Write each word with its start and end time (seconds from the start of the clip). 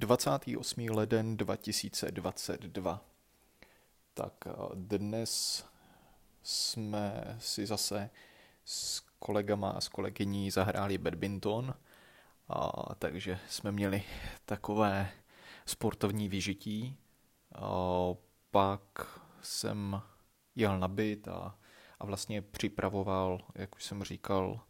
28. 0.00 0.90
leden 0.90 1.36
2022. 1.36 3.04
Tak 4.14 4.32
dnes 4.74 5.64
jsme 6.42 7.36
si 7.38 7.66
zase 7.66 8.10
s 8.64 9.00
kolegama 9.18 9.70
a 9.70 9.80
s 9.80 9.88
kolegyní 9.88 10.50
zahráli 10.50 10.98
badminton, 10.98 11.74
a, 12.48 12.94
takže 12.94 13.38
jsme 13.48 13.72
měli 13.72 14.02
takové 14.44 15.10
sportovní 15.66 16.28
vyžití. 16.28 16.96
A, 17.54 17.68
pak 18.50 19.20
jsem 19.42 20.02
jel 20.54 20.78
na 20.78 20.88
byt 20.88 21.28
a, 21.28 21.58
a 21.98 22.06
vlastně 22.06 22.42
připravoval, 22.42 23.40
jak 23.54 23.76
už 23.76 23.84
jsem 23.84 24.04
říkal 24.04 24.60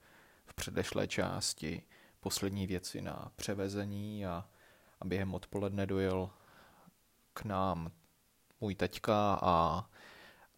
v 0.44 0.54
předešlé 0.54 1.08
části, 1.08 1.82
poslední 2.20 2.66
věci 2.66 3.00
na 3.02 3.32
převezení 3.36 4.26
a, 4.26 4.48
a 5.00 5.04
během 5.04 5.34
odpoledne 5.34 5.86
dojel 5.86 6.30
k 7.32 7.44
nám 7.44 7.92
můj 8.60 8.74
teďka 8.74 9.38
a, 9.42 9.86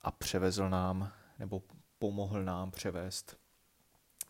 a 0.03 0.11
převezl 0.11 0.69
nám, 0.69 1.13
nebo 1.39 1.63
pomohl 1.99 2.45
nám 2.45 2.71
převést 2.71 3.37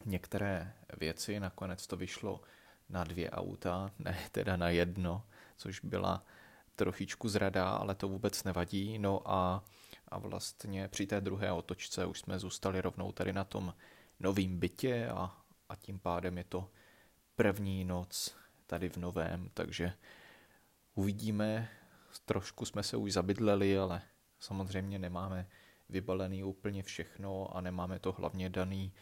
některé 0.05 0.75
věci. 1.01 1.41
Nakonec 1.41 1.87
to 1.87 1.97
vyšlo 1.97 2.41
na 2.89 3.05
dvě 3.05 3.31
auta, 3.31 3.91
ne 3.99 4.19
teda 4.33 4.57
na 4.57 4.69
jedno, 4.69 5.27
což 5.57 5.81
byla 5.81 6.25
trošičku 6.77 7.29
zrada, 7.29 7.71
ale 7.71 7.95
to 7.95 8.09
vůbec 8.09 8.45
nevadí. 8.45 8.99
No 8.99 9.31
a, 9.31 9.65
a 10.09 10.19
vlastně 10.19 10.89
při 10.89 11.07
té 11.07 11.21
druhé 11.21 11.53
otočce 11.53 12.07
už 12.07 12.19
jsme 12.21 12.39
zůstali 12.39 12.81
rovnou 12.81 13.13
tady 13.13 13.33
na 13.33 13.45
tom 13.45 13.75
novým 14.21 14.59
bytě 14.59 15.09
a, 15.09 15.43
a 15.69 15.77
tím 15.77 15.99
pádem 15.99 16.39
je 16.39 16.45
to 16.45 16.71
první 17.37 17.85
noc 17.85 18.37
tady 18.67 18.89
v 18.89 18.97
novém, 18.97 19.51
takže 19.55 19.93
uvidíme, 20.95 21.69
trošku 22.25 22.65
jsme 22.65 22.83
se 22.83 22.97
už 22.97 23.13
zabydleli, 23.13 23.79
ale 23.79 24.03
samozřejmě 24.39 24.99
nemáme 24.99 25.49
vybalený 25.89 26.45
úplně 26.45 26.83
všechno 26.83 27.57
a 27.57 27.61
nemáme 27.61 27.99
to 27.99 28.13
hlavně 28.13 28.51
daný 28.51 28.93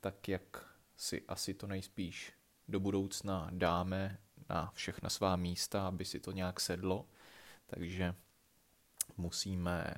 tak, 0.00 0.28
jak 0.28 0.74
si 0.96 1.22
asi 1.28 1.54
to 1.54 1.66
nejspíš 1.66 2.32
do 2.68 2.80
budoucna 2.80 3.48
dáme 3.50 4.18
na 4.48 4.70
všechna 4.74 5.10
svá 5.10 5.36
místa, 5.36 5.86
aby 5.86 6.04
si 6.04 6.20
to 6.20 6.32
nějak 6.32 6.60
sedlo. 6.60 7.06
Takže 7.66 8.14
musíme 9.16 9.94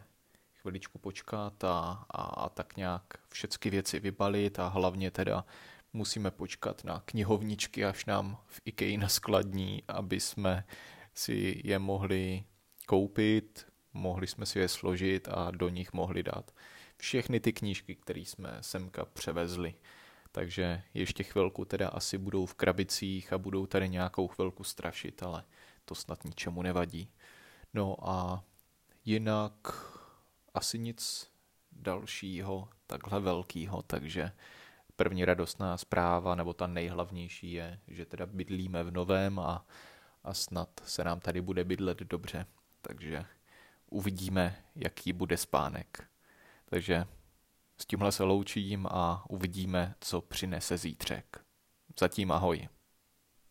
chviličku 0.61 0.99
počkat 0.99 1.65
a, 1.65 2.07
a, 2.11 2.23
a 2.23 2.49
tak 2.49 2.77
nějak 2.77 3.03
všechny 3.29 3.71
věci 3.71 4.01
vybalit 4.01 4.59
a 4.59 4.69
hlavně 4.69 5.11
teda 5.11 5.45
musíme 5.93 6.31
počkat 6.31 6.85
na 6.85 7.03
knihovničky, 7.05 7.85
až 7.85 8.05
nám 8.05 8.39
v 8.47 8.61
IKEA 8.65 8.99
naskladní, 8.99 9.83
aby 9.89 10.21
jsme 10.21 10.65
si 11.15 11.61
je 11.65 11.79
mohli 11.79 12.45
koupit, 12.87 13.67
mohli 13.93 14.27
jsme 14.27 14.47
si 14.47 14.59
je 14.59 14.69
složit 14.69 15.29
a 15.29 15.51
do 15.51 15.69
nich 15.69 15.93
mohli 15.93 16.23
dát 16.23 16.55
všechny 16.97 17.41
ty 17.41 17.53
knížky, 17.53 17.95
které 17.95 18.21
jsme 18.21 18.59
semka 18.61 19.05
převezli. 19.05 19.75
Takže 20.33 20.83
ještě 20.95 21.23
chvilku 21.23 21.65
teda 21.65 21.89
asi 21.89 22.19
budou 22.19 22.47
v 22.47 22.55
krabicích 22.55 23.33
a 23.33 23.39
budou 23.39 23.67
tady 23.67 23.89
nějakou 23.89 24.29
chvilku 24.29 24.65
strašit, 24.65 25.23
ale 25.23 25.45
to 25.85 25.95
snad 25.95 26.25
ničemu 26.25 26.63
nevadí. 26.63 27.09
No 27.75 27.97
a 28.09 28.45
jinak 29.05 29.53
asi 30.55 30.79
nic 30.79 31.31
dalšího 31.73 32.69
takhle 32.87 33.21
velkýho, 33.21 33.83
takže 33.83 34.33
první 35.03 35.25
radostná 35.25 35.77
zpráva, 35.77 36.35
nebo 36.35 36.53
ta 36.53 36.67
nejhlavnější 36.67 37.53
je, 37.53 37.79
že 37.89 38.07
teda 38.07 38.27
bydlíme 38.27 38.83
v 38.85 38.91
novém 38.91 39.39
a, 39.39 39.67
a 40.25 40.35
snad 40.35 40.69
se 40.85 41.05
nám 41.05 41.21
tady 41.21 41.41
bude 41.41 41.65
bydlet 41.65 41.99
dobře. 41.99 42.47
Takže 42.81 43.25
uvidíme, 43.91 44.57
jaký 44.77 45.13
bude 45.13 45.37
spánek. 45.37 46.05
Takže 46.65 47.05
s 47.79 47.87
tímhle 47.87 48.13
se 48.13 48.25
loučím 48.25 48.87
a 48.91 49.25
uvidíme, 49.29 49.95
co 50.01 50.21
přinese 50.21 50.79
zítřek. 50.79 51.45
Zatím 52.01 52.33
ahoj. 52.33 52.69